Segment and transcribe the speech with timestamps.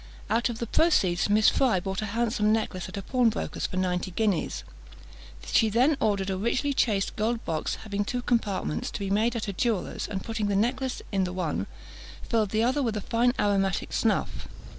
[0.31, 4.09] Out of the proceeds Miss Fry bought a handsome necklace at a pawnbroker's for ninety
[4.09, 4.63] guineas.
[5.45, 9.47] She then ordered a richly chased gold box, having two compartments, to be made at
[9.47, 11.67] a jeweller's, and putting the necklace in the one,
[12.23, 14.47] filled the other with a fine aromatic snuff.